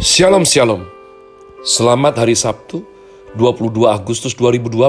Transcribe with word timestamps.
Shalom 0.00 0.48
Shalom. 0.48 0.88
Selamat 1.60 2.24
hari 2.24 2.32
Sabtu 2.32 2.80
22 3.36 3.84
Agustus 3.84 4.32
2020 4.32 4.80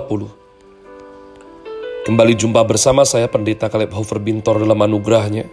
Kembali 2.07 2.31
jumpa 2.31 2.63
bersama 2.63 3.04
saya 3.04 3.28
Pendeta 3.28 3.68
Kaleb 3.68 3.92
Hofer 3.92 4.24
Bintor 4.24 4.63
dalam 4.63 4.79
anugerahnya. 4.79 5.52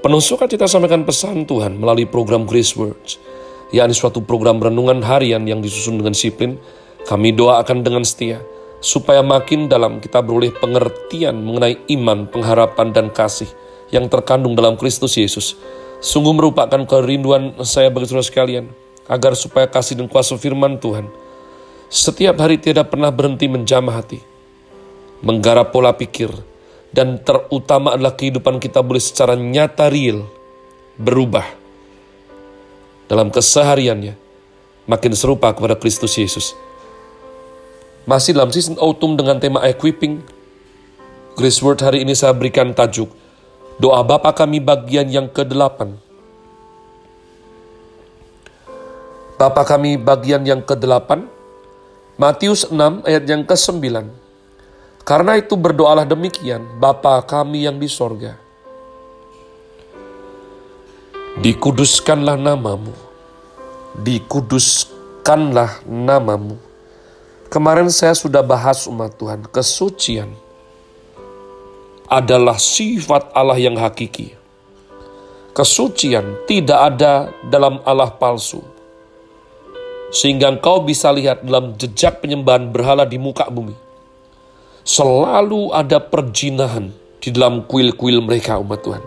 Penuh 0.00 0.24
kita 0.24 0.64
sampaikan 0.64 1.04
pesan 1.04 1.44
Tuhan 1.44 1.76
melalui 1.76 2.08
program 2.08 2.48
Grace 2.48 2.72
Words 2.80 3.20
yakni 3.76 3.92
suatu 3.92 4.24
program 4.24 4.56
renungan 4.56 5.04
harian 5.04 5.44
yang 5.44 5.60
disusun 5.60 6.00
dengan 6.00 6.16
disiplin. 6.16 6.56
Kami 7.04 7.36
doakan 7.36 7.84
dengan 7.84 8.08
setia 8.08 8.40
supaya 8.80 9.20
makin 9.20 9.68
dalam 9.68 10.00
kita 10.00 10.24
beroleh 10.24 10.48
pengertian 10.56 11.36
mengenai 11.44 11.76
iman, 11.92 12.24
pengharapan, 12.24 12.96
dan 12.96 13.12
kasih 13.12 13.52
yang 13.92 14.08
terkandung 14.08 14.56
dalam 14.56 14.80
Kristus 14.80 15.20
Yesus 15.20 15.60
Sungguh 15.98 16.30
merupakan 16.30 16.78
kerinduan 16.86 17.58
saya 17.66 17.90
bagi 17.90 18.06
saudara 18.06 18.22
sekalian, 18.22 18.70
agar 19.10 19.34
supaya 19.34 19.66
kasih 19.66 19.98
dan 19.98 20.06
kuasa 20.06 20.38
firman 20.38 20.78
Tuhan 20.78 21.10
setiap 21.88 22.36
hari 22.44 22.60
tidak 22.60 22.92
pernah 22.92 23.08
berhenti 23.08 23.48
menjamah 23.48 24.04
hati, 24.04 24.20
menggarap 25.24 25.72
pola 25.72 25.96
pikir, 25.96 26.28
dan 26.92 27.16
terutama 27.24 27.96
adalah 27.96 28.12
kehidupan 28.12 28.60
kita 28.60 28.84
boleh 28.84 29.00
secara 29.00 29.32
nyata 29.34 29.88
real 29.88 30.28
berubah 31.00 31.48
dalam 33.08 33.32
kesehariannya 33.32 34.20
makin 34.84 35.12
serupa 35.16 35.56
kepada 35.56 35.80
Kristus 35.80 36.12
Yesus. 36.20 36.52
Masih 38.04 38.36
dalam 38.36 38.52
season 38.52 38.76
autumn 38.76 39.16
dengan 39.16 39.40
tema 39.40 39.64
equipping, 39.64 40.20
Grace 41.40 41.60
Word 41.64 41.80
hari 41.80 42.04
ini 42.04 42.12
saya 42.12 42.36
berikan 42.36 42.76
tajuk 42.76 43.08
Doa 43.78 44.02
Bapa 44.02 44.34
kami 44.34 44.58
bagian 44.58 45.06
yang 45.06 45.30
ke-8. 45.30 45.86
Bapa 49.38 49.62
kami 49.62 49.94
bagian 49.94 50.42
yang 50.42 50.58
ke-8, 50.66 51.22
Matius 52.18 52.66
6 52.66 53.06
ayat 53.06 53.22
yang 53.22 53.46
ke-9. 53.46 53.78
Karena 55.06 55.38
itu 55.38 55.54
berdoalah 55.54 56.02
demikian, 56.02 56.66
Bapa 56.82 57.22
kami 57.22 57.70
yang 57.70 57.78
di 57.78 57.86
sorga. 57.86 58.34
Dikuduskanlah 61.38 62.34
namamu, 62.34 62.90
dikuduskanlah 63.94 65.86
namamu. 65.86 66.58
Kemarin 67.46 67.94
saya 67.94 68.18
sudah 68.18 68.42
bahas 68.42 68.90
umat 68.90 69.14
Tuhan, 69.14 69.46
kesucian 69.46 70.34
adalah 72.08 72.56
sifat 72.56 73.30
Allah 73.36 73.60
yang 73.60 73.76
hakiki. 73.76 74.32
Kesucian 75.52 76.48
tidak 76.48 76.96
ada 76.96 77.28
dalam 77.44 77.84
Allah 77.84 78.08
palsu. 78.08 78.64
Sehingga 80.08 80.48
engkau 80.48 80.80
bisa 80.80 81.12
lihat 81.12 81.44
dalam 81.44 81.76
jejak 81.76 82.24
penyembahan 82.24 82.72
berhala 82.72 83.04
di 83.04 83.20
muka 83.20 83.44
bumi. 83.52 83.76
Selalu 84.88 85.68
ada 85.76 86.00
perjinahan 86.00 86.88
di 87.20 87.28
dalam 87.28 87.68
kuil-kuil 87.68 88.24
mereka 88.24 88.56
umat 88.56 88.80
Tuhan. 88.80 89.04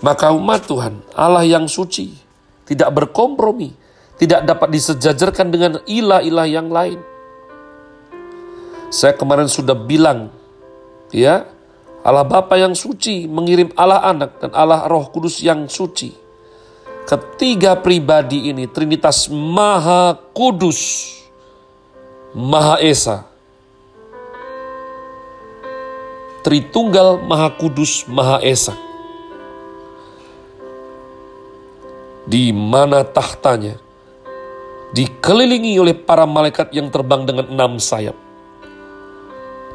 Maka 0.00 0.32
umat 0.32 0.64
Tuhan, 0.64 1.04
Allah 1.12 1.44
yang 1.44 1.68
suci, 1.68 2.16
tidak 2.64 2.88
berkompromi, 2.96 3.76
tidak 4.16 4.48
dapat 4.48 4.72
disejajarkan 4.72 5.52
dengan 5.52 5.72
ilah-ilah 5.84 6.48
yang 6.48 6.72
lain 6.72 7.09
saya 8.90 9.14
kemarin 9.14 9.46
sudah 9.46 9.78
bilang, 9.78 10.34
ya, 11.14 11.46
Allah 12.02 12.26
Bapa 12.26 12.58
yang 12.58 12.74
suci 12.74 13.30
mengirim 13.30 13.70
Allah 13.78 14.02
Anak 14.02 14.42
dan 14.42 14.50
Allah 14.50 14.90
Roh 14.90 15.06
Kudus 15.14 15.38
yang 15.38 15.70
suci. 15.70 16.10
Ketiga 17.06 17.78
pribadi 17.78 18.50
ini 18.50 18.66
Trinitas 18.66 19.30
Maha 19.30 20.18
Kudus, 20.34 21.06
Maha 22.34 22.82
Esa. 22.82 23.30
Tritunggal 26.42 27.22
Maha 27.22 27.52
Kudus, 27.54 28.10
Maha 28.10 28.42
Esa. 28.42 28.74
Di 32.26 32.50
mana 32.50 33.06
tahtanya 33.06 33.78
dikelilingi 34.90 35.78
oleh 35.78 35.94
para 35.94 36.26
malaikat 36.26 36.74
yang 36.74 36.90
terbang 36.90 37.22
dengan 37.22 37.46
enam 37.50 37.78
sayap 37.78 38.29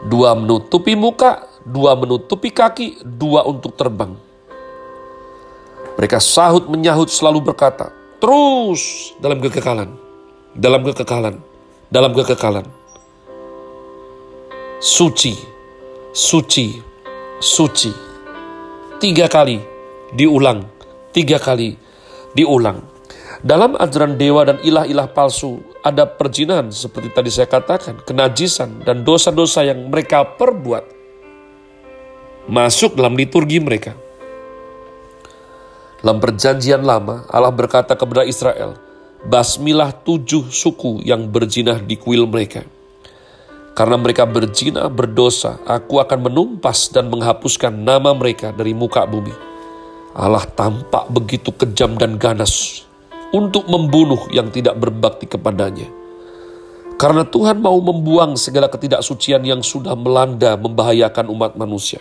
dua 0.04 0.36
menutupi 0.36 0.98
muka, 1.00 1.48
dua 1.64 1.96
menutupi 1.96 2.52
kaki, 2.52 3.06
dua 3.06 3.48
untuk 3.48 3.78
terbang. 3.80 4.12
Mereka 5.96 6.20
sahut 6.20 6.68
menyahut 6.68 7.08
selalu 7.08 7.52
berkata, 7.52 7.88
terus 8.20 9.16
dalam 9.24 9.40
kekekalan, 9.40 9.96
dalam 10.52 10.84
kekekalan, 10.84 11.40
dalam 11.88 12.12
kekekalan. 12.12 12.68
Suci, 14.84 15.40
suci, 16.12 16.84
suci. 17.40 17.92
Tiga 19.00 19.32
kali 19.32 19.64
diulang, 20.12 20.68
tiga 21.16 21.40
kali 21.40 21.80
diulang. 22.36 22.84
Dalam 23.46 23.80
ajaran 23.80 24.20
dewa 24.20 24.44
dan 24.44 24.58
ilah-ilah 24.64 25.08
palsu, 25.12 25.64
ada 25.86 26.10
perjinan 26.10 26.74
seperti 26.74 27.14
tadi 27.14 27.30
saya 27.30 27.46
katakan, 27.46 28.02
kenajisan 28.02 28.82
dan 28.82 29.06
dosa-dosa 29.06 29.62
yang 29.62 29.94
mereka 29.94 30.26
perbuat 30.26 30.82
masuk 32.50 32.98
dalam 32.98 33.14
liturgi 33.14 33.62
mereka. 33.62 33.94
Dalam 36.02 36.18
perjanjian 36.18 36.82
lama, 36.82 37.30
Allah 37.30 37.54
berkata 37.54 37.94
kepada 37.94 38.26
Israel, 38.26 38.82
Basmilah 39.26 39.94
tujuh 40.06 40.54
suku 40.54 41.02
yang 41.02 41.30
berjinah 41.30 41.82
di 41.82 41.98
kuil 41.98 42.30
mereka. 42.30 42.62
Karena 43.74 43.98
mereka 43.98 44.26
berjinah 44.30 44.86
berdosa, 44.90 45.58
aku 45.66 45.98
akan 45.98 46.30
menumpas 46.30 46.94
dan 46.94 47.10
menghapuskan 47.10 47.74
nama 47.74 48.14
mereka 48.14 48.54
dari 48.54 48.78
muka 48.78 49.02
bumi. 49.10 49.34
Allah 50.14 50.46
tampak 50.46 51.10
begitu 51.10 51.50
kejam 51.50 51.98
dan 51.98 52.22
ganas 52.22 52.85
untuk 53.36 53.68
membunuh 53.68 54.32
yang 54.32 54.48
tidak 54.48 54.80
berbakti 54.80 55.28
kepadanya. 55.28 55.92
Karena 56.96 57.28
Tuhan 57.28 57.60
mau 57.60 57.76
membuang 57.84 58.40
segala 58.40 58.72
ketidaksucian 58.72 59.44
yang 59.44 59.60
sudah 59.60 59.92
melanda 60.00 60.56
membahayakan 60.56 61.28
umat 61.36 61.60
manusia. 61.60 62.00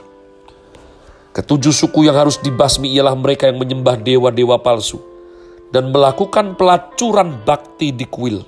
Ketujuh 1.34 1.75
suku 1.75 2.06
yang 2.06 2.15
harus 2.15 2.39
dibasmi 2.39 2.95
ialah 2.95 3.19
mereka 3.19 3.50
yang 3.50 3.59
menyembah 3.59 3.99
dewa-dewa 3.99 4.62
palsu 4.62 5.03
dan 5.75 5.91
melakukan 5.91 6.55
pelacuran 6.55 7.43
bakti 7.43 7.91
di 7.91 8.06
kuil. 8.06 8.47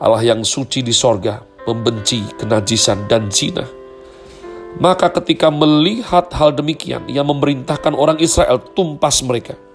Allah 0.00 0.24
yang 0.24 0.40
suci 0.40 0.80
di 0.80 0.96
sorga 0.96 1.44
membenci 1.68 2.24
kenajisan 2.40 3.04
dan 3.04 3.28
zina. 3.28 3.68
Maka 4.80 5.12
ketika 5.20 5.52
melihat 5.52 6.32
hal 6.32 6.56
demikian, 6.56 7.04
ia 7.04 7.20
memerintahkan 7.20 7.92
orang 7.92 8.16
Israel 8.16 8.56
tumpas 8.72 9.20
mereka– 9.20 9.52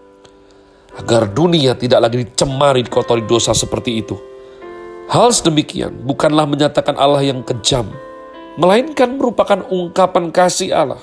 agar 0.97 1.29
dunia 1.29 1.77
tidak 1.77 2.09
lagi 2.09 2.25
dicemari 2.25 2.81
kotori 2.89 3.21
dosa 3.21 3.53
seperti 3.53 4.01
itu. 4.01 4.17
Hal 5.07 5.31
sedemikian 5.31 6.03
bukanlah 6.03 6.43
menyatakan 6.49 6.97
Allah 6.97 7.23
yang 7.23 7.45
kejam, 7.45 7.87
melainkan 8.59 9.15
merupakan 9.15 9.63
ungkapan 9.69 10.33
kasih 10.33 10.73
Allah. 10.73 10.99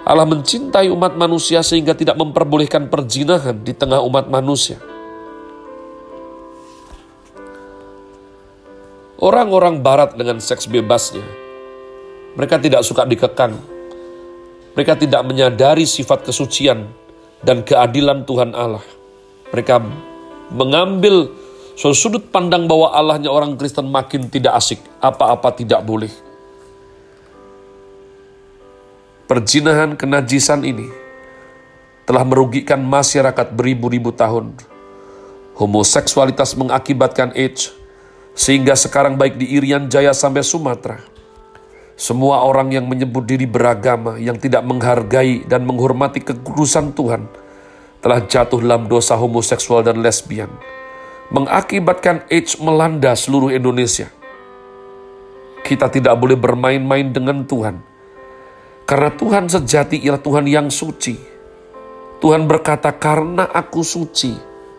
Allah 0.00 0.26
mencintai 0.26 0.88
umat 0.90 1.14
manusia 1.14 1.60
sehingga 1.60 1.92
tidak 1.92 2.16
memperbolehkan 2.16 2.88
perzinahan 2.88 3.62
di 3.62 3.76
tengah 3.76 4.00
umat 4.00 4.26
manusia. 4.26 4.80
Orang-orang 9.20 9.84
barat 9.84 10.16
dengan 10.16 10.40
seks 10.40 10.64
bebasnya, 10.64 11.22
mereka 12.32 12.56
tidak 12.56 12.80
suka 12.88 13.04
dikekang. 13.04 13.52
Mereka 14.72 14.96
tidak 14.96 15.20
menyadari 15.28 15.84
sifat 15.84 16.24
kesucian 16.24 16.88
dan 17.40 17.64
keadilan 17.64 18.24
Tuhan 18.28 18.52
Allah. 18.52 18.84
Mereka 19.50 19.82
mengambil 20.54 21.32
sudut 21.74 22.28
pandang 22.28 22.68
bahwa 22.68 22.92
Allahnya 22.92 23.32
orang 23.32 23.56
Kristen 23.56 23.88
makin 23.88 24.28
tidak 24.28 24.60
asik, 24.60 24.80
apa-apa 25.00 25.56
tidak 25.56 25.80
boleh. 25.82 26.12
Perjinahan 29.24 29.94
kenajisan 29.94 30.66
ini 30.66 30.90
telah 32.02 32.26
merugikan 32.26 32.82
masyarakat 32.82 33.54
beribu-ribu 33.54 34.10
tahun. 34.10 34.52
Homoseksualitas 35.54 36.56
mengakibatkan 36.58 37.36
AIDS, 37.36 37.70
sehingga 38.34 38.74
sekarang 38.74 39.14
baik 39.14 39.38
di 39.38 39.54
Irian 39.54 39.86
Jaya 39.86 40.10
sampai 40.16 40.42
Sumatera, 40.42 41.04
semua 42.00 42.40
orang 42.48 42.72
yang 42.72 42.88
menyebut 42.88 43.28
diri 43.28 43.44
beragama, 43.44 44.16
yang 44.16 44.40
tidak 44.40 44.64
menghargai 44.64 45.44
dan 45.44 45.68
menghormati 45.68 46.24
kekudusan 46.24 46.96
Tuhan, 46.96 47.28
telah 48.00 48.24
jatuh 48.24 48.56
dalam 48.56 48.88
dosa 48.88 49.20
homoseksual 49.20 49.84
dan 49.84 50.00
lesbian, 50.00 50.48
mengakibatkan 51.28 52.24
AIDS 52.32 52.56
melanda 52.56 53.12
seluruh 53.12 53.52
Indonesia. 53.52 54.08
Kita 55.60 55.92
tidak 55.92 56.16
boleh 56.16 56.40
bermain-main 56.40 57.12
dengan 57.12 57.44
Tuhan, 57.44 57.84
karena 58.88 59.12
Tuhan 59.12 59.52
sejati 59.52 60.00
ialah 60.00 60.24
Tuhan 60.24 60.48
yang 60.48 60.72
suci. 60.72 61.20
Tuhan 62.24 62.48
berkata, 62.48 62.96
"Karena 62.96 63.44
Aku 63.52 63.84
suci, 63.84 64.32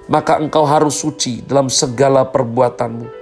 maka 0.10 0.42
engkau 0.42 0.66
harus 0.66 0.98
suci 0.98 1.46
dalam 1.46 1.70
segala 1.70 2.26
perbuatanmu." 2.26 3.21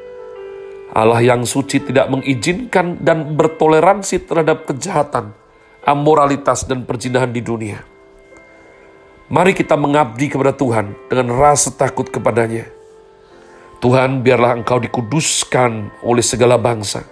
Allah 0.90 1.22
yang 1.22 1.46
suci 1.46 1.86
tidak 1.86 2.10
mengizinkan 2.10 2.98
dan 2.98 3.38
bertoleransi 3.38 4.26
terhadap 4.26 4.66
kejahatan, 4.66 5.38
amoralitas, 5.86 6.66
dan 6.66 6.82
perzinahan 6.82 7.30
di 7.30 7.46
dunia. 7.46 7.86
Mari 9.30 9.54
kita 9.54 9.78
mengabdi 9.78 10.26
kepada 10.26 10.58
Tuhan 10.58 10.98
dengan 11.06 11.38
rasa 11.38 11.70
takut 11.70 12.10
kepadanya. 12.10 12.66
Tuhan, 13.78 14.26
biarlah 14.26 14.58
Engkau 14.58 14.82
dikuduskan 14.82 16.02
oleh 16.02 16.26
segala 16.26 16.58
bangsa. 16.58 17.06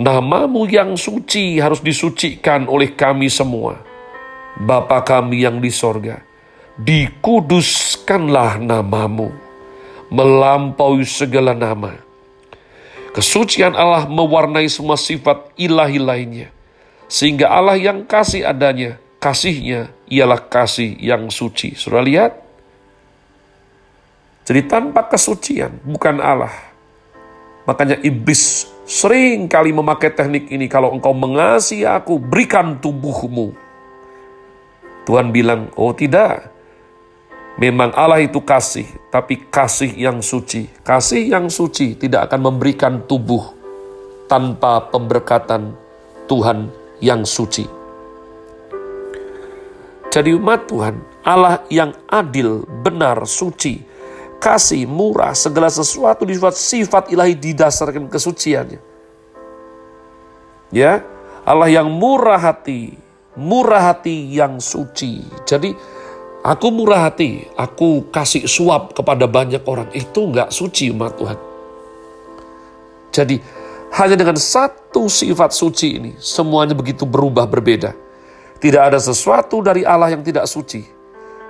Namamu 0.00 0.64
yang 0.66 0.96
suci 0.96 1.60
harus 1.60 1.84
disucikan 1.84 2.66
oleh 2.66 2.96
kami 2.96 3.28
semua. 3.30 3.78
Bapa 4.58 5.04
kami 5.04 5.44
yang 5.44 5.60
di 5.60 5.70
sorga, 5.70 6.18
dikuduskanlah 6.80 8.58
namamu, 8.58 9.30
melampaui 10.10 11.04
segala 11.06 11.52
nama. 11.54 12.13
Kesucian 13.14 13.78
Allah 13.78 14.10
mewarnai 14.10 14.66
semua 14.66 14.98
sifat 14.98 15.54
ilahi 15.54 16.02
lainnya, 16.02 16.48
sehingga 17.06 17.46
Allah 17.46 17.78
yang 17.78 18.02
kasih 18.02 18.42
adanya 18.42 18.98
kasihnya 19.22 19.88
ialah 20.10 20.42
kasih 20.50 20.98
yang 21.00 21.32
suci. 21.32 21.72
Sudah 21.78 22.04
lihat? 22.04 22.36
Jadi 24.44 24.60
tanpa 24.68 25.08
kesucian 25.08 25.80
bukan 25.80 26.20
Allah. 26.20 26.52
Makanya 27.64 27.96
iblis 28.04 28.68
sering 28.84 29.48
kali 29.48 29.72
memakai 29.72 30.12
teknik 30.12 30.52
ini. 30.52 30.68
Kalau 30.68 30.92
engkau 30.92 31.16
mengasihi 31.16 31.88
aku, 31.88 32.20
berikan 32.20 32.76
tubuhmu. 32.76 33.56
Tuhan 35.08 35.32
bilang, 35.32 35.72
oh 35.80 35.96
tidak. 35.96 36.53
Memang 37.54 37.94
Allah 37.94 38.18
itu 38.18 38.42
kasih, 38.42 38.86
tapi 39.14 39.46
kasih 39.46 39.94
yang 39.94 40.18
suci. 40.18 40.66
Kasih 40.82 41.30
yang 41.30 41.46
suci 41.46 41.94
tidak 41.94 42.26
akan 42.26 42.50
memberikan 42.50 43.06
tubuh 43.06 43.54
tanpa 44.26 44.90
pemberkatan 44.90 45.70
Tuhan 46.26 46.66
yang 46.98 47.22
suci. 47.22 47.62
Jadi 50.10 50.30
umat 50.34 50.66
Tuhan, 50.66 50.98
Allah 51.22 51.62
yang 51.70 51.94
adil, 52.10 52.66
benar, 52.82 53.22
suci, 53.26 53.82
kasih, 54.42 54.86
murah, 54.86 55.34
segala 55.34 55.70
sesuatu 55.70 56.26
di 56.26 56.34
sifat 56.38 57.10
ilahi 57.10 57.34
didasarkan 57.38 58.10
kesuciannya. 58.10 58.78
Ya, 60.74 61.06
Allah 61.46 61.70
yang 61.70 61.86
murah 61.86 62.38
hati, 62.38 62.94
murah 63.38 63.94
hati 63.94 64.34
yang 64.34 64.58
suci. 64.62 65.22
Jadi 65.46 65.74
aku 66.44 66.68
murah 66.68 67.08
hati, 67.08 67.48
aku 67.56 68.12
kasih 68.12 68.44
suap 68.44 68.92
kepada 68.92 69.24
banyak 69.24 69.64
orang. 69.64 69.88
Itu 69.96 70.28
enggak 70.28 70.52
suci 70.52 70.92
umat 70.92 71.16
Tuhan. 71.16 71.38
Jadi 73.10 73.40
hanya 73.96 74.16
dengan 74.18 74.36
satu 74.36 75.08
sifat 75.08 75.56
suci 75.56 75.88
ini, 75.96 76.12
semuanya 76.20 76.76
begitu 76.76 77.08
berubah 77.08 77.48
berbeda. 77.48 77.96
Tidak 78.60 78.82
ada 78.82 79.00
sesuatu 79.00 79.64
dari 79.64 79.86
Allah 79.86 80.12
yang 80.12 80.20
tidak 80.20 80.44
suci. 80.44 80.84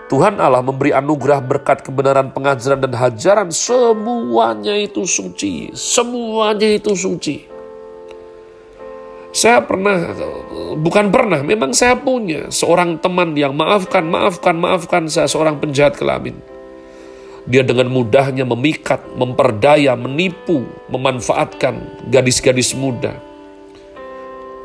Tuhan 0.05 0.37
Allah 0.37 0.61
memberi 0.61 0.93
anugerah 0.93 1.41
berkat 1.41 1.81
kebenaran 1.81 2.29
pengajaran 2.37 2.85
dan 2.85 2.93
hajaran. 2.93 3.49
Semuanya 3.49 4.77
itu 4.77 5.09
suci. 5.09 5.73
Semuanya 5.73 6.69
itu 6.69 6.93
suci. 6.93 7.54
Saya 9.35 9.67
pernah, 9.67 10.15
bukan 10.79 11.11
pernah, 11.11 11.43
memang 11.43 11.75
saya 11.75 11.99
punya 11.99 12.55
seorang 12.55 13.03
teman 13.03 13.35
yang 13.35 13.51
maafkan, 13.51 14.07
maafkan, 14.07 14.55
maafkan 14.55 15.11
saya 15.11 15.27
seorang 15.27 15.59
penjahat 15.59 15.99
kelamin. 15.99 16.39
Dia 17.51 17.67
dengan 17.67 17.91
mudahnya 17.91 18.47
memikat, 18.47 19.03
memperdaya, 19.19 19.99
menipu, 19.99 20.63
memanfaatkan 20.87 22.07
gadis-gadis 22.15 22.79
muda. 22.79 23.19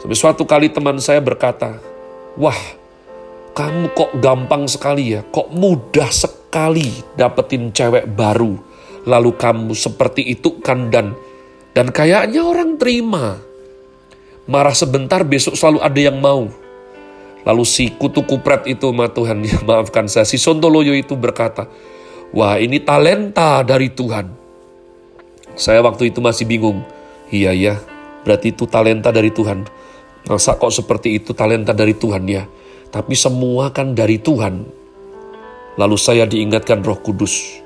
Sampai 0.06 0.16
suatu 0.16 0.46
kali 0.46 0.70
teman 0.70 1.02
saya 1.02 1.18
berkata, 1.18 1.82
Wah, 2.38 2.62
kamu 3.58 3.90
kok 3.98 4.22
gampang 4.22 4.70
sekali 4.70 5.18
ya, 5.18 5.26
kok 5.34 5.50
mudah 5.50 6.14
sekali 6.14 6.94
dapetin 7.18 7.74
cewek 7.74 8.06
baru. 8.14 8.54
Lalu 9.10 9.34
kamu 9.34 9.74
seperti 9.74 10.30
itu 10.30 10.62
kan 10.62 10.94
dan 10.94 11.18
dan 11.74 11.90
kayaknya 11.90 12.46
orang 12.46 12.78
terima. 12.78 13.49
Marah 14.50 14.74
sebentar 14.74 15.22
besok 15.22 15.54
selalu 15.54 15.78
ada 15.86 16.00
yang 16.02 16.18
mau. 16.18 16.50
Lalu 17.46 17.64
si 17.70 17.94
kutu 17.94 18.26
kupret 18.26 18.66
itu 18.66 18.90
ma 18.90 19.06
Tuhan, 19.06 19.46
ya 19.46 19.62
maafkan 19.70 20.10
saya, 20.10 20.26
si 20.26 20.42
Sontoloyo 20.42 20.98
itu 20.98 21.14
berkata, 21.14 21.70
wah 22.34 22.58
ini 22.58 22.82
talenta 22.82 23.62
dari 23.62 23.94
Tuhan. 23.94 24.26
Saya 25.54 25.86
waktu 25.86 26.10
itu 26.10 26.18
masih 26.18 26.50
bingung. 26.50 26.82
Iya 27.30 27.54
ya, 27.54 27.76
berarti 28.26 28.50
itu 28.50 28.66
talenta 28.66 29.14
dari 29.14 29.30
Tuhan. 29.30 29.70
Masa 30.26 30.58
kok 30.58 30.74
seperti 30.74 31.22
itu 31.22 31.38
talenta 31.38 31.70
dari 31.70 31.94
Tuhan 31.94 32.26
ya? 32.26 32.50
Tapi 32.90 33.14
semua 33.14 33.70
kan 33.70 33.94
dari 33.94 34.18
Tuhan. 34.18 34.66
Lalu 35.78 35.98
saya 36.02 36.26
diingatkan 36.26 36.82
roh 36.82 36.98
kudus. 36.98 37.62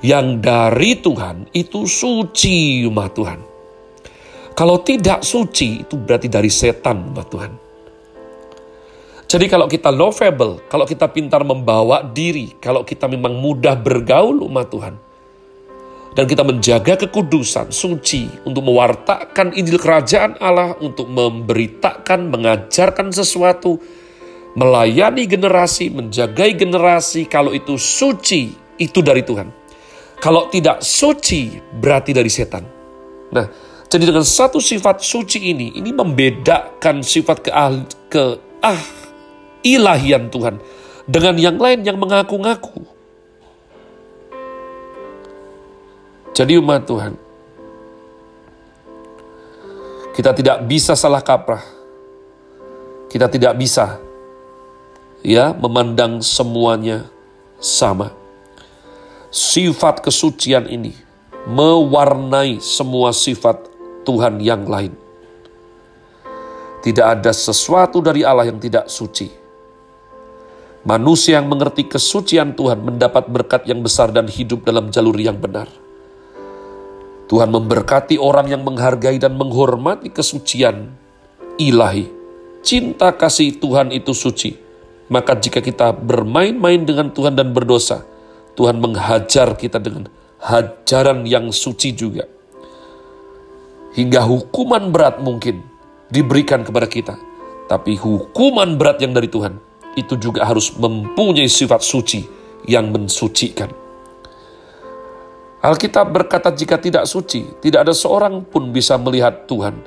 Yang 0.00 0.40
dari 0.40 0.98
Tuhan 0.98 1.52
itu 1.52 1.84
suci 1.84 2.82
umat 2.88 3.12
Tuhan. 3.12 3.51
Kalau 4.52 4.84
tidak 4.84 5.24
suci 5.24 5.84
itu 5.84 5.96
berarti 5.96 6.28
dari 6.28 6.52
setan 6.52 7.08
umat 7.12 7.26
Tuhan. 7.32 7.52
Jadi 9.32 9.48
kalau 9.48 9.64
kita 9.64 9.88
lovable, 9.88 10.60
kalau 10.68 10.84
kita 10.84 11.08
pintar 11.08 11.40
membawa 11.40 12.04
diri, 12.04 12.52
kalau 12.60 12.84
kita 12.84 13.08
memang 13.08 13.32
mudah 13.32 13.72
bergaul 13.72 14.44
umat 14.44 14.68
Tuhan, 14.68 14.94
dan 16.12 16.28
kita 16.28 16.44
menjaga 16.44 17.00
kekudusan, 17.00 17.72
suci, 17.72 18.28
untuk 18.44 18.68
mewartakan 18.68 19.56
Injil 19.56 19.80
Kerajaan 19.80 20.36
Allah, 20.36 20.76
untuk 20.84 21.08
memberitakan, 21.08 22.28
mengajarkan 22.28 23.08
sesuatu, 23.08 23.80
melayani 24.52 25.24
generasi, 25.24 25.88
menjagai 25.88 26.52
generasi, 26.52 27.24
kalau 27.24 27.56
itu 27.56 27.80
suci, 27.80 28.52
itu 28.76 29.00
dari 29.00 29.24
Tuhan. 29.24 29.48
Kalau 30.20 30.52
tidak 30.52 30.84
suci, 30.84 31.56
berarti 31.56 32.12
dari 32.12 32.28
setan. 32.28 32.68
Nah, 33.32 33.71
jadi 33.92 34.08
dengan 34.08 34.24
satu 34.24 34.56
sifat 34.56 35.04
suci 35.04 35.52
ini, 35.52 35.76
ini 35.76 35.92
membedakan 35.92 37.04
sifat 37.04 37.44
ke, 37.44 37.52
ke 38.08 38.40
ah 38.64 38.80
ilahian 39.60 40.32
Tuhan 40.32 40.56
dengan 41.04 41.36
yang 41.36 41.60
lain 41.60 41.84
yang 41.84 42.00
mengaku-ngaku. 42.00 42.88
Jadi 46.32 46.56
umat 46.56 46.88
Tuhan, 46.88 47.20
kita 50.16 50.32
tidak 50.32 50.64
bisa 50.64 50.96
salah 50.96 51.20
kaprah. 51.20 51.60
Kita 53.12 53.28
tidak 53.28 53.60
bisa 53.60 54.00
ya 55.20 55.52
memandang 55.52 56.24
semuanya 56.24 57.12
sama. 57.60 58.08
Sifat 59.28 60.00
kesucian 60.00 60.64
ini 60.64 60.96
mewarnai 61.44 62.56
semua 62.64 63.12
sifat 63.12 63.71
Tuhan 64.02 64.42
yang 64.42 64.66
lain. 64.66 64.94
Tidak 66.82 67.06
ada 67.06 67.30
sesuatu 67.30 68.02
dari 68.02 68.26
Allah 68.26 68.50
yang 68.50 68.58
tidak 68.58 68.90
suci. 68.90 69.30
Manusia 70.82 71.38
yang 71.38 71.46
mengerti 71.46 71.86
kesucian 71.86 72.58
Tuhan 72.58 72.82
mendapat 72.82 73.30
berkat 73.30 73.62
yang 73.70 73.86
besar 73.86 74.10
dan 74.10 74.26
hidup 74.26 74.66
dalam 74.66 74.90
jalur 74.90 75.14
yang 75.14 75.38
benar. 75.38 75.70
Tuhan 77.30 77.54
memberkati 77.54 78.18
orang 78.18 78.50
yang 78.50 78.66
menghargai 78.66 79.16
dan 79.22 79.38
menghormati 79.38 80.10
kesucian 80.10 80.90
ilahi. 81.54 82.10
Cinta 82.66 83.14
kasih 83.14 83.62
Tuhan 83.62 83.94
itu 83.94 84.10
suci. 84.10 84.58
Maka 85.06 85.38
jika 85.38 85.62
kita 85.62 85.94
bermain-main 85.94 86.82
dengan 86.82 87.14
Tuhan 87.14 87.38
dan 87.38 87.54
berdosa, 87.54 88.02
Tuhan 88.58 88.82
menghajar 88.82 89.54
kita 89.54 89.78
dengan 89.78 90.10
hajaran 90.42 91.22
yang 91.30 91.54
suci 91.54 91.94
juga. 91.94 92.26
Hingga 93.92 94.24
hukuman 94.24 94.88
berat 94.88 95.20
mungkin 95.20 95.60
diberikan 96.08 96.64
kepada 96.64 96.88
kita. 96.88 97.14
Tapi 97.68 97.96
hukuman 97.96 98.76
berat 98.76 99.00
yang 99.00 99.12
dari 99.12 99.28
Tuhan 99.28 99.56
itu 99.96 100.16
juga 100.16 100.48
harus 100.48 100.72
mempunyai 100.76 101.48
sifat 101.48 101.84
suci 101.84 102.24
yang 102.68 102.88
mensucikan. 102.92 103.68
Alkitab 105.62 106.10
berkata 106.10 106.50
jika 106.50 106.74
tidak 106.80 107.06
suci, 107.06 107.62
tidak 107.62 107.86
ada 107.86 107.94
seorang 107.94 108.42
pun 108.42 108.74
bisa 108.74 108.98
melihat 108.98 109.46
Tuhan. 109.46 109.78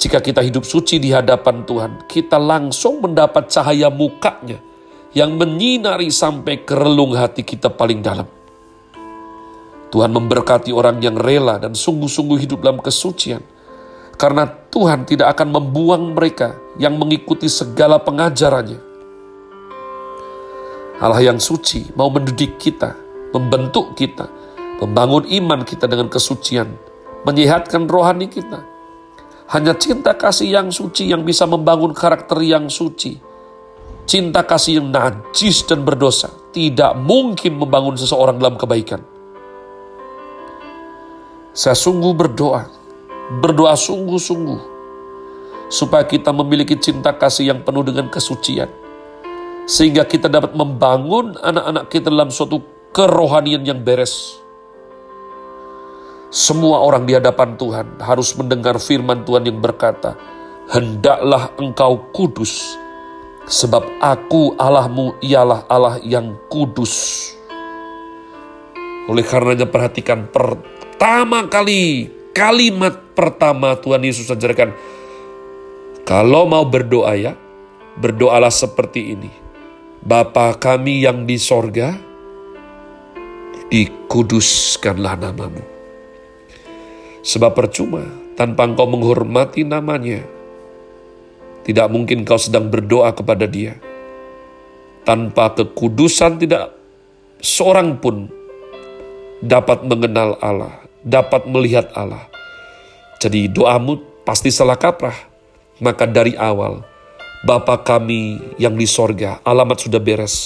Jika 0.00 0.16
kita 0.16 0.40
hidup 0.40 0.64
suci 0.64 0.96
di 0.96 1.12
hadapan 1.12 1.68
Tuhan, 1.68 2.08
kita 2.08 2.40
langsung 2.40 3.04
mendapat 3.04 3.52
cahaya 3.52 3.92
mukanya 3.92 4.56
yang 5.12 5.36
menyinari 5.36 6.08
sampai 6.08 6.64
ke 6.64 6.72
relung 6.72 7.12
hati 7.12 7.44
kita 7.44 7.68
paling 7.68 8.00
dalam. 8.00 8.24
Tuhan 9.90 10.14
memberkati 10.14 10.70
orang 10.70 11.02
yang 11.02 11.18
rela 11.18 11.58
dan 11.58 11.74
sungguh-sungguh 11.74 12.38
hidup 12.46 12.62
dalam 12.62 12.78
kesucian. 12.78 13.42
Karena 14.14 14.46
Tuhan 14.46 15.02
tidak 15.08 15.34
akan 15.34 15.48
membuang 15.50 16.14
mereka 16.14 16.54
yang 16.78 16.94
mengikuti 16.94 17.50
segala 17.50 17.98
pengajarannya. 17.98 18.78
Allah 21.00 21.32
yang 21.32 21.40
suci 21.40 21.90
mau 21.96 22.12
mendidik 22.12 22.60
kita, 22.60 22.92
membentuk 23.32 23.96
kita, 23.96 24.28
membangun 24.78 25.24
iman 25.26 25.64
kita 25.64 25.88
dengan 25.88 26.12
kesucian, 26.12 26.76
menyehatkan 27.24 27.88
rohani 27.88 28.28
kita. 28.28 28.62
Hanya 29.50 29.74
cinta 29.74 30.14
kasih 30.14 30.60
yang 30.60 30.68
suci 30.70 31.10
yang 31.10 31.26
bisa 31.26 31.48
membangun 31.48 31.90
karakter 31.90 32.38
yang 32.44 32.70
suci. 32.70 33.18
Cinta 34.06 34.46
kasih 34.46 34.78
yang 34.78 34.94
najis 34.94 35.66
dan 35.66 35.82
berdosa 35.82 36.30
tidak 36.54 36.94
mungkin 37.00 37.58
membangun 37.58 37.98
seseorang 37.98 38.38
dalam 38.38 38.54
kebaikan. 38.54 39.19
Saya 41.50 41.74
sungguh 41.74 42.14
berdoa, 42.14 42.70
berdoa 43.42 43.74
sungguh-sungguh, 43.74 44.60
supaya 45.66 46.06
kita 46.06 46.30
memiliki 46.30 46.78
cinta 46.78 47.10
kasih 47.10 47.50
yang 47.54 47.60
penuh 47.66 47.82
dengan 47.82 48.06
kesucian 48.06 48.70
sehingga 49.70 50.02
kita 50.02 50.26
dapat 50.26 50.50
membangun 50.50 51.38
anak-anak 51.38 51.86
kita 51.86 52.10
dalam 52.10 52.26
suatu 52.34 52.58
kerohanian 52.90 53.62
yang 53.62 53.78
beres. 53.78 54.42
Semua 56.30 56.82
orang 56.82 57.06
di 57.06 57.14
hadapan 57.14 57.54
Tuhan 57.54 58.02
harus 58.02 58.34
mendengar 58.34 58.82
firman 58.82 59.22
Tuhan 59.22 59.46
yang 59.46 59.62
berkata, 59.62 60.18
Hendaklah 60.70 61.54
engkau 61.58 61.98
kudus, 62.10 62.78
sebab 63.46 63.82
aku 64.02 64.58
Allahmu 64.58 65.18
ialah 65.22 65.66
Allah 65.70 65.98
yang 66.02 66.34
kudus. 66.50 67.26
Oleh 69.10 69.26
karenanya 69.26 69.66
perhatikan 69.66 70.30
pertama 71.00 71.48
kali, 71.48 72.12
kalimat 72.36 72.92
pertama 73.16 73.72
Tuhan 73.72 74.04
Yesus 74.04 74.28
ajarkan, 74.28 74.76
kalau 76.04 76.44
mau 76.44 76.68
berdoa 76.68 77.16
ya, 77.16 77.32
berdoalah 77.96 78.52
seperti 78.52 79.16
ini. 79.16 79.32
Bapa 80.04 80.52
kami 80.60 81.00
yang 81.00 81.24
di 81.24 81.40
sorga, 81.40 81.96
dikuduskanlah 83.72 85.16
namamu. 85.16 85.64
Sebab 87.24 87.56
percuma 87.56 88.04
tanpa 88.36 88.68
engkau 88.68 88.84
menghormati 88.84 89.64
namanya, 89.64 90.20
tidak 91.64 91.88
mungkin 91.88 92.28
kau 92.28 92.36
sedang 92.36 92.68
berdoa 92.68 93.16
kepada 93.16 93.48
dia. 93.48 93.72
Tanpa 95.08 95.56
kekudusan 95.56 96.36
tidak 96.44 96.76
seorang 97.40 97.96
pun 97.96 98.28
dapat 99.40 99.80
mengenal 99.88 100.36
Allah, 100.44 100.89
dapat 101.04 101.48
melihat 101.48 101.92
Allah. 101.96 102.28
Jadi 103.20 103.48
doamu 103.52 104.00
pasti 104.24 104.48
salah 104.48 104.76
kaprah. 104.76 105.16
Maka 105.80 106.04
dari 106.04 106.36
awal, 106.36 106.84
Bapa 107.40 107.80
kami 107.80 108.36
yang 108.60 108.76
di 108.76 108.84
sorga, 108.84 109.40
alamat 109.48 109.80
sudah 109.80 109.96
beres. 109.96 110.36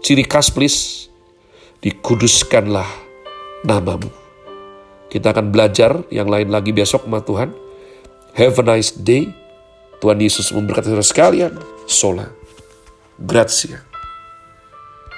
Ciri 0.00 0.24
khas 0.24 0.48
please, 0.48 1.12
dikuduskanlah 1.84 2.88
namamu. 3.68 4.08
Kita 5.12 5.36
akan 5.36 5.52
belajar 5.52 6.08
yang 6.08 6.32
lain 6.32 6.48
lagi 6.48 6.72
besok 6.72 7.04
sama 7.04 7.20
Tuhan. 7.20 7.52
Have 8.32 8.56
a 8.56 8.64
nice 8.64 8.96
day. 8.96 9.28
Tuhan 10.00 10.18
Yesus 10.24 10.56
memberkati 10.56 10.88
saudara 10.88 11.04
sekalian. 11.04 11.52
Sola. 11.84 12.32
Grazie. 13.20 13.91